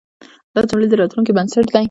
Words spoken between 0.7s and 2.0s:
د راتلونکي بنسټ دی.